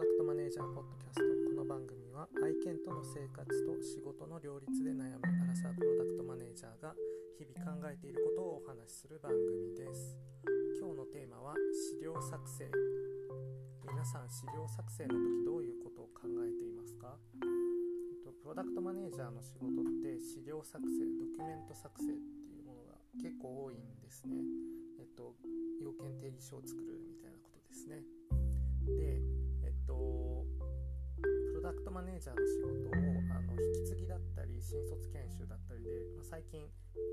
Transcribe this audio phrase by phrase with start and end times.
[0.00, 1.28] ダクトマネージャーポッドキャスト。
[1.52, 6.96] この番組は愛犬との生活と仕事の両立で悩むアラサープロダクトマネージャーが
[7.36, 10.16] 日々考えていることをお話しする番組です。
[10.80, 11.52] 今日のテーマは
[11.92, 12.64] 資料作成。
[13.92, 17.20] 皆さん資料作成の時どういうことを考えていますか？
[18.40, 22.16] プロダクトマネージャーの仕事って資料作成ドキュメント作成っ
[22.48, 24.40] ていうものが結構多いんですね。
[24.96, 25.36] えっと
[25.76, 28.00] 要件定義書を作るみたいなことですね。
[28.96, 29.20] で
[29.90, 30.46] と
[31.18, 33.02] プロダクトマネージャーの仕事を
[33.34, 36.62] あの引き継ぎだったり新卒研修だったりで、まあ、最近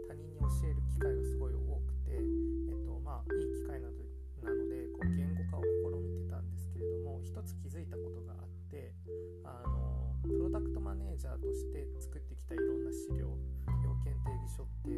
[0.06, 4.06] 他人に教える機会がすごい多くて、えっとまあ、いい機会なので
[4.46, 8.94] なのでこう言語化を試みてたんですけれども一つ気づいたことがあって
[9.42, 13.34] あのプロダクトマネージャーとして作ってきたいろんな資料
[13.82, 14.94] 要件定義書って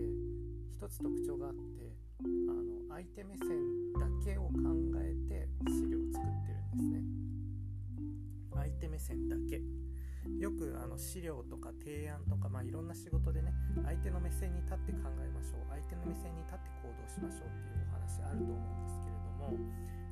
[0.67, 3.47] 一つ特徴があってあの相手目線
[3.95, 4.67] だけを考
[4.99, 7.28] えて資料を作ってるんですね。
[8.59, 9.61] 相手目線だけ。
[10.37, 15.67] よくあの資料とか提案とか、まあ、いろんな仕事でね相手の目線に立って考えましょう。
[15.71, 19.55] 相手の目線に立って行動しましょうっていうお話あると思うんですけれども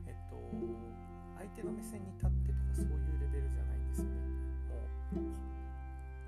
[0.07, 0.39] えっと
[1.37, 4.17] 相手の目線に立ってとかそういうレベルじゃないんですよね。
[4.67, 4.75] も
[5.21, 5.23] う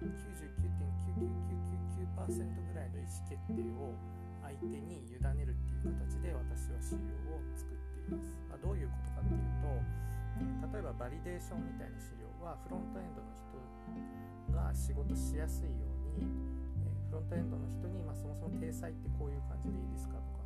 [0.06, 3.96] 99.99999%ぐらいの意思決定を
[4.44, 7.02] 相手に委ねるっていう形で私は資料
[7.36, 8.39] を作っています、
[10.90, 13.46] ばバリデーションみたいな資料はフロントエンドの人
[14.50, 15.86] が仕事しやすいよ
[16.18, 20.42] うに、え、フロントエンドの人に、まあ、そもそも体裁ってこういう感じでいいですかとか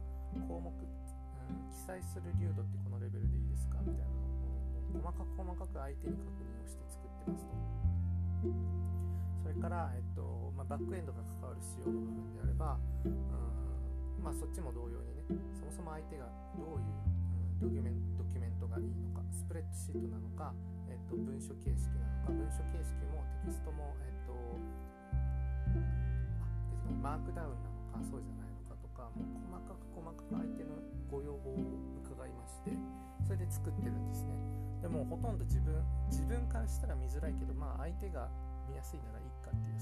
[0.52, 7.56] 項目、うん、記載する流度ってこのレベルでいいですかみたいなのを細かく細かく相手に確認をして作ってますと。
[9.44, 12.76] それから、えっとまあ、バックエンドが関わる仕様の部分であれば、
[13.08, 13.16] うん
[14.20, 15.24] まあ、そっちも同様にね
[15.56, 16.28] そもそも相手が
[16.60, 17.13] どういう、
[17.64, 20.52] ドキュメンドキュメントがいいのかスプレッドシートなのか、
[20.92, 24.36] えっと、文書形式なのか文書形式もテキストも、えっと、
[26.44, 30.76] あマークダウンなのかそうじゃないのかとかもう細かく細かく相手の
[31.08, 31.64] ご要望を
[32.04, 32.76] 伺いまして
[33.24, 34.36] それで作ってるんですね。
[34.84, 35.72] でもほとんど自分
[36.12, 38.28] 自分からしたら見づらいけどまあ相手が
[38.68, 39.80] 見やすいならいいかっていう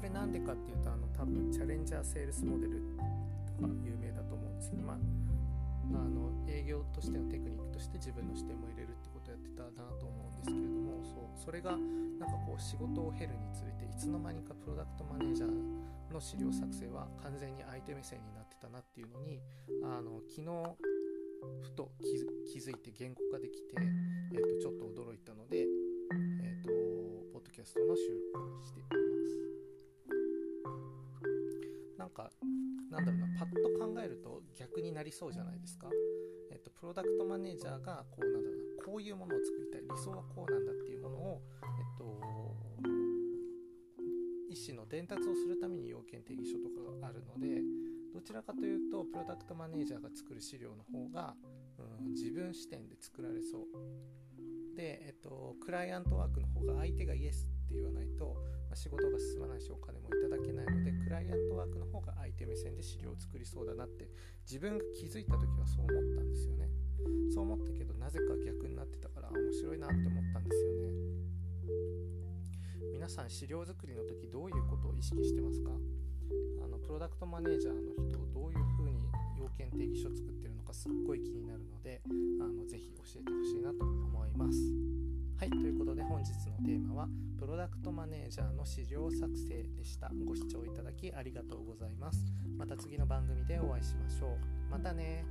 [0.00, 2.80] それなんでかっていうとあの多分チャレンジャーセールスモデル
[3.60, 11.76] とか有名だと思うんですけどまああの営業としてのテクニックとして自分の視点も入れるってことをやってたなと思うんですけれどもそうそれが
[12.16, 15.52] なんかこう仕事を経るにつれていつの間にかプロダクトマネージャー
[16.08, 19.36] の資料作成は完全に相手目線になってたなっていうのに
[19.84, 20.48] あの昨日
[21.60, 21.92] ふと
[22.48, 23.76] 気づいて言語化できて、
[24.32, 24.79] えー、とちょっ
[33.40, 35.88] パッと考えると逆になりそうじゃないですか、
[36.52, 39.80] えーと、プロダクトマネージャーがこうなんだろうなこういうものを作りたい。
[39.80, 42.04] 理想はこうなんだっていうものを、えっ、と
[44.50, 47.62] 意思の伝達をするために要件定義書とかがあるので
[48.12, 51.34] どちらかというとプロダクトマネージャーが作る資料の方が、
[51.78, 54.76] うん、自分視点で作られそう。
[54.76, 58.36] で、えっと、クライアントワークの方が相手がイエスって言わないと、
[58.68, 60.79] まあ、仕事が進まないしお金もいただけないので
[61.10, 64.06] クライアントワークの方が相手目線で資料を作りそうだなって
[64.46, 66.70] 自分が気づいた時はそう思ったんですよね。
[67.34, 70.86] そう思ったけどなぜか逆になってたから面白いなって思ったんですよね。
[72.92, 75.72] 皆さん資料作りの時どういうことを意識してますか？
[76.62, 79.02] あのプロダクトマネージャーの人どういうふうに
[79.36, 82.02] 要件定義書作ってるのかすっごい気になるので
[82.40, 84.99] あのぜひ教えてほしいなと思います。
[85.40, 87.08] はい、ということで本日のテーマは
[87.38, 90.10] プロダクトマネージャーの資料作成でした。
[90.26, 92.26] ご視聴いただきありがとうございます。
[92.58, 94.70] また次の番組でお会いしましょう。
[94.70, 95.24] またね